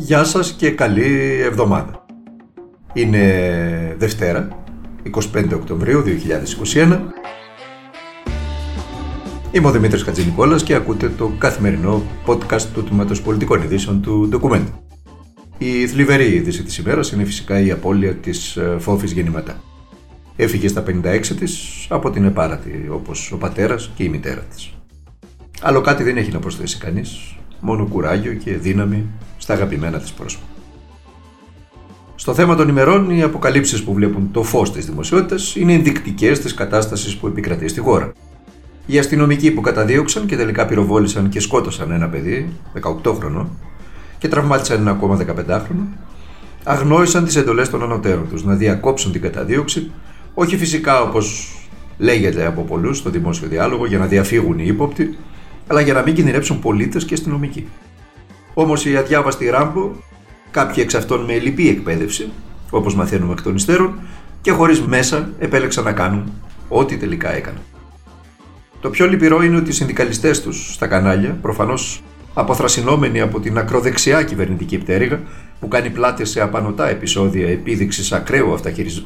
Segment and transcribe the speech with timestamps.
[0.00, 2.06] Γεια σας και καλή εβδομάδα.
[2.92, 4.64] Είναι Δευτέρα,
[5.34, 6.98] 25 Οκτωβρίου 2021.
[9.52, 14.64] Είμαι ο Δημήτρης Χατζηνικόλας και ακούτε το καθημερινό podcast του Τμήματος Πολιτικών Ειδήσεων του Document.
[15.58, 19.62] Η θλιβερή είδηση της ημέρας είναι φυσικά η απώλεια της ε, Φόφης Γεννηματά.
[20.36, 24.72] Έφυγε στα 56 της από την επάρατη όπως ο πατέρας και η μητέρα της.
[25.60, 29.06] Άλλο κάτι δεν έχει να προσθέσει κανείς, μόνο κουράγιο και δύναμη
[29.48, 30.44] στα αγαπημένα της πρόσωπα.
[32.14, 36.54] Στο θέμα των ημερών, οι αποκαλύψεις που βλέπουν το φως της δημοσιότητας είναι ενδεικτικές της
[36.54, 38.12] κατάστασης που επικρατεί στη χώρα.
[38.86, 43.46] Οι αστυνομικοί που καταδίωξαν και τελικά πυροβόλησαν και σκότωσαν ένα παιδί, 18χρονο,
[44.18, 45.98] και τραυμάτισαν ένα ακόμα 15χρονο,
[46.64, 49.90] αγνόησαν τις εντολές των ανωτέρων τους να διακόψουν την καταδίωξη,
[50.34, 51.56] όχι φυσικά όπως
[51.98, 55.18] λέγεται από πολλούς στο δημόσιο διάλογο για να διαφύγουν οι ύποπτοι,
[55.66, 57.66] αλλά για να μην κινδυνεύσουν πολίτες και αστυνομικοί.
[58.60, 59.90] Όμως η αδιάβαστη Ράμπο,
[60.50, 62.30] κάποιοι εξ αυτών με λυπή εκπαίδευση,
[62.70, 63.98] όπως μαθαίνουμε εκ των υστέρων,
[64.40, 66.32] και χωρίς μέσα επέλεξαν να κάνουν
[66.68, 67.60] ό,τι τελικά έκαναν.
[68.80, 72.02] Το πιο λυπηρό είναι ότι οι συνδικαλιστές τους στα κανάλια, προφανώς
[72.34, 75.20] αποθρασινόμενοι από την ακροδεξιά κυβερνητική πτέρυγα,
[75.60, 78.54] που κάνει πλάτες σε απανοτά επεισόδια επίδειξης ακραίου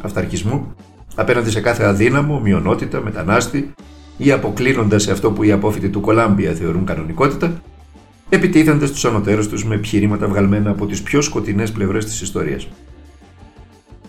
[0.03, 0.75] αυταρχισμού
[1.14, 3.75] απέναντι σε κάθε αδύναμο, μειονότητα, μετανάστη,
[4.16, 7.62] ή αποκλίνοντας σε αυτό που οι απόφοιτοι του Κολάμπια θεωρούν κανονικότητα,
[8.34, 12.69] επιτίθενται στους ανωτέρους τους με επιχειρήματα βγαλμένα από τις πιο σκοτεινές πλευρές της ιστορίας.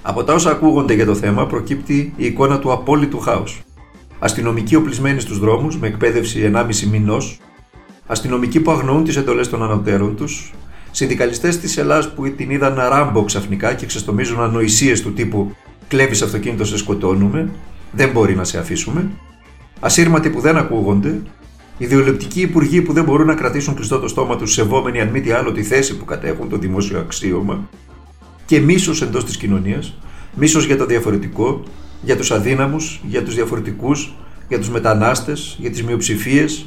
[0.02, 3.62] Από τα όσα ακούγονται για το θέμα προκύπτει η εικόνα του απόλυτου χάους.
[4.20, 7.40] Αστυνομικοί οπλισμένοι στους δρόμους με εκπαίδευση 1,5 μηνός,
[8.08, 10.54] αστυνομικοί που αγνοούν τις εντολές των ανωτέρων τους,
[10.92, 15.56] συνδικαλιστές της Ελλάδα που την είδαν να ράμπο ξαφνικά και ξεστομίζουν ανοησίες του τύπου
[15.88, 17.50] Κλέβεις αυτοκίνητο, σε σκοτώνουμε,
[17.92, 19.10] δεν μπορεί να σε αφήσουμε,
[19.80, 21.22] ασύρματοι που δεν ακούγονται,
[21.84, 25.32] ιδεολειπτικοί υπουργοί που δεν μπορούν να κρατήσουν κλειστό το στόμα τους, σεβόμενοι αν μη τι
[25.32, 27.70] άλλο τη θέση που κατέχουν, το δημόσιο αξίωμα,
[28.46, 29.98] και μίσος εντός της κοινωνίας,
[30.34, 31.64] μίσος για το διαφορετικό,
[32.02, 34.14] για τους αδύναμους, για τους διαφορετικούς,
[34.48, 36.66] για τους μετανάστες, για τις μειοψηφίες,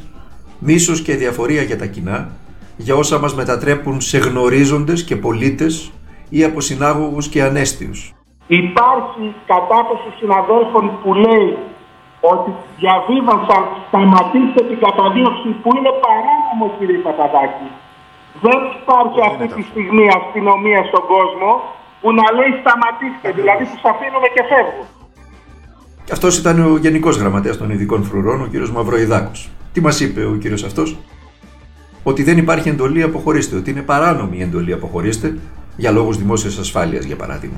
[0.58, 2.30] μίσος και διαφορία για τα κοινά,
[2.76, 5.92] για όσα μας μετατρέπουν σε γνωρίζοντες και πολίτες
[6.28, 8.14] ή από συνάγωγους και ανέστιους.
[8.46, 11.56] Υπάρχει κατάθεση συναδέλφων που λέει
[12.34, 12.50] ότι
[12.80, 17.68] διαβίβασαν σταματήστε την καταδίωξη που είναι παράνομο κύριε Παπαδάκη.
[18.44, 21.50] Δεν υπάρχει αυτή τη στιγμή αστυνομία στον κόσμο
[22.00, 24.86] που να λέει σταματήστε, δηλαδή τους αφήνουμε και φεύγουν.
[26.12, 28.68] Αυτός ήταν ο Γενικός Γραμματέας των Ειδικών Φρουρών, ο κ.
[28.68, 29.50] Μαυροϊδάκος.
[29.72, 30.44] Τι μας είπε ο κ.
[30.64, 30.96] αυτός,
[32.02, 35.38] Ότι δεν υπάρχει εντολή αποχωρήστε, ότι είναι παράνομη η εντολή αποχωρήστε
[35.76, 37.56] για λόγους δημόσιας ασφάλειας, για παράδειγμα.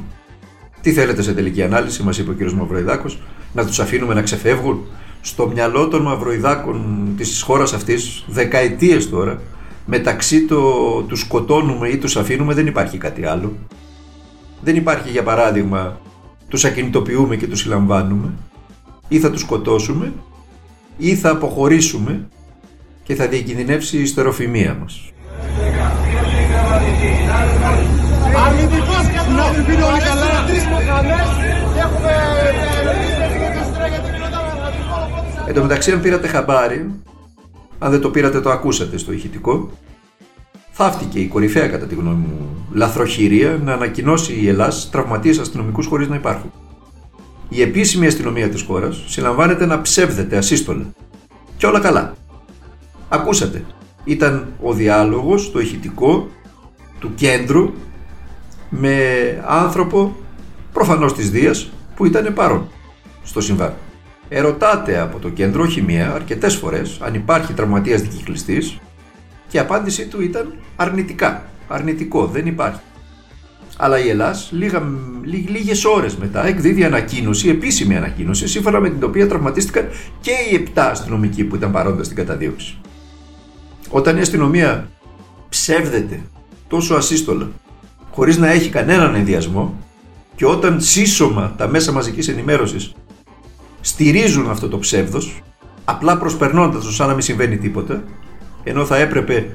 [0.81, 2.53] Τι θέλετε σε τελική ανάλυση, μας είπε ο κ.
[2.53, 3.23] Μαυροϊδάκος,
[3.53, 4.87] να τους αφήνουμε να ξεφεύγουν;
[5.21, 9.41] Στο μυαλό των Μαυροϊδάκων της χώρας αυτής, δεκαετίες τώρα,
[9.87, 10.63] μεταξύ το
[11.03, 13.53] τους σκοτώνουμε ή τους αφήνουμε δεν υπάρχει κάτι άλλο.
[14.63, 16.01] Δεν υπάρχει για παράδειγμα
[16.49, 18.33] τους ακινητοποιούμε και τους συλλαμβάνουμε
[19.09, 20.13] ή θα τους σκοτώσουμε
[20.97, 22.29] ή θα αποχωρήσουμε
[23.03, 25.13] και θα διακινδυνεύσει η ιστεροφημία μας.
[35.49, 36.91] Εν τω μεταξύ, αν πήρατε χαμπάρι,
[37.79, 39.71] αν δεν το πήρατε, το ακούσατε στο ηχητικό,
[40.71, 46.09] θαύτηκε η κορυφαία, κατά τη γνώμη μου, λαθροχειρία να ανακοινώσει η Ελλάδα τραυματίες αστυνομικούς χωρίς
[46.09, 46.53] να υπάρχουν.
[47.49, 50.93] Η επίσημη αστυνομία της χώρας συλλαμβάνεται να ψεύδεται ασύστολα.
[51.57, 52.15] Και όλα καλά.
[53.09, 53.65] Ακούσατε.
[54.05, 56.29] Ήταν ο διάλογος, το ηχητικό
[56.99, 57.73] του κέντρου
[58.69, 58.97] με
[59.47, 60.17] άνθρωπο
[60.73, 62.69] προφανώς της Δίας που ήταν παρόν
[63.23, 63.73] στο συμβάν.
[64.29, 68.79] Ερωτάται από το κέντρο, όχι μία, αρκετές φορές, αν υπάρχει τραυματίας δικυκλιστής
[69.49, 71.45] και η απάντησή του ήταν αρνητικά.
[71.69, 72.81] Αρνητικό, δεν υπάρχει.
[73.77, 74.83] Αλλά η Ελλάς λίγα,
[75.23, 79.89] λί, λίγες ώρες μετά εκδίδει ανακοίνωση, επίσημη ανακοίνωση, σύμφωνα με την οποία τραυματίστηκαν
[80.21, 82.79] και οι επτά αστυνομικοί που ήταν παρόντες στην καταδίωξη.
[83.89, 84.89] Όταν η αστυνομία
[85.49, 86.21] ψεύδεται
[86.69, 87.51] τόσο ασύστολα,
[88.11, 89.77] χωρίς να έχει κανέναν ενδιασμό
[90.37, 92.95] και όταν σύσσωμα τα μέσα μαζικής ενημέρωσης
[93.89, 95.43] στηρίζουν αυτό το ψεύδος,
[95.85, 98.05] απλά προσπερνώντας το σαν να μην συμβαίνει τίποτα,
[98.65, 99.47] ενώ θα έπρεπε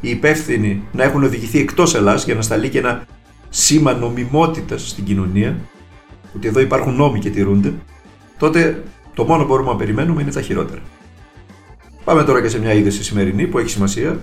[0.00, 3.06] οι υπεύθυνοι να έχουν οδηγηθεί εκτός Ελλάς για να σταλεί και ένα
[3.48, 5.56] σήμα νομιμότητας στην κοινωνία,
[6.36, 7.74] ότι εδώ υπάρχουν νόμοι και τηρούνται,
[8.38, 8.82] τότε
[9.14, 10.80] το μόνο που μπορούμε να περιμένουμε είναι τα χειρότερα.
[12.04, 14.20] Πάμε τώρα και σε μια είδηση σημερινή που έχει σημασία.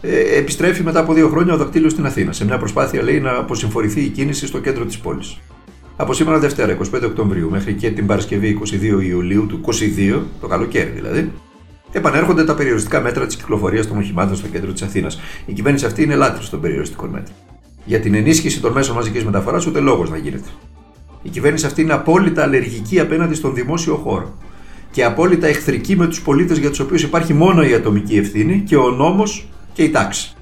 [0.00, 3.36] Ε, επιστρέφει μετά από δύο χρόνια ο δακτύλιος στην Αθήνα, σε μια προσπάθεια λέει να
[3.36, 5.38] αποσυμφορηθεί η κίνηση στο κέντρο της πόλης.
[6.00, 8.58] Από σήμερα Δευτέρα, 25 Οκτωβρίου, μέχρι και την Παρασκευή
[8.98, 11.32] 22 Ιουλίου του 22, το καλοκαίρι δηλαδή,
[11.92, 15.20] Επανέρχονται τα περιοριστικά μέτρα της κυκλοφορίας των οχημάτων στο κέντρο της Αθήνας.
[15.46, 17.36] Η κυβέρνηση αυτή είναι λάτρης των περιοριστικών μέτρων.
[17.84, 20.48] Για την ενίσχυση των μέσων μαζικής μεταφοράς ούτε λόγος να γίνεται.
[21.22, 24.34] Η κυβέρνηση αυτή είναι απόλυτα αλλεργική απέναντι στον δημόσιο χώρο
[24.90, 28.76] και απόλυτα εχθρική με τους πολίτες για τους οποίους υπάρχει μόνο η ατομική ευθύνη και
[28.76, 30.37] ο νόμος και η τάξη.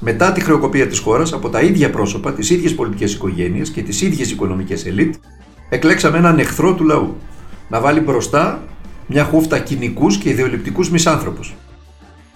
[0.00, 4.02] Μετά τη χρεοκοπία της χώρας, από τα ίδια πρόσωπα, τις ίδιες πολιτικές οικογένειες και τις
[4.02, 5.14] ίδιες οικονομικές ελίτ,
[5.68, 7.16] εκλέξαμε έναν εχθρό του λαού.
[7.68, 8.62] Να βάλει μπροστά
[9.06, 11.54] μια χούφτα κοινικούς και ιδεολειπτικούς μισάνθρωπους.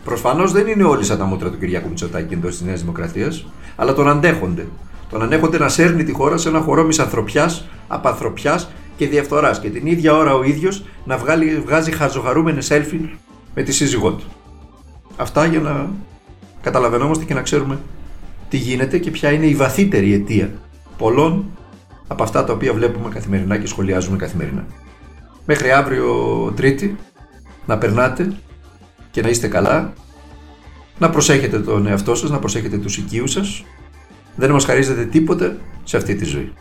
[0.05, 3.95] Προφανώ δεν είναι όλοι σαν τα μούτρα του Κυριάκου Μητσοτάκη εντός της Νέας Δημοκρατίας, αλλά
[3.95, 4.67] τον αντέχονται.
[5.11, 9.87] Τον ανέχονται να σέρνει τη χώρα σε ένα χορό μισανθρωπιάς, απανθρωπιάς και διαφθοράς και την
[9.87, 13.09] ίδια ώρα ο ίδιος να βγάλει, βγάζει χαζοχαρούμενες selfie
[13.55, 14.25] με τη σύζυγό του.
[15.17, 15.91] Αυτά για να
[16.63, 17.79] καταλαβαίνόμαστε και να ξέρουμε
[18.49, 20.51] τι γίνεται και ποια είναι η βαθύτερη αιτία
[20.99, 21.45] πολλών
[22.07, 24.67] από αυτά τα οποία βλέπουμε καθημερινά και σχολιάζουμε καθημερινά.
[25.47, 26.97] Μέχρι αύριο Τρίτη
[27.67, 28.33] να περνάτε
[29.11, 29.93] και να είστε καλά,
[30.99, 33.65] να προσέχετε τον εαυτό σας, να προσέχετε τους οικείους σας.
[34.37, 36.53] Δεν μας χαρίζετε τίποτε σε αυτή τη ζωή.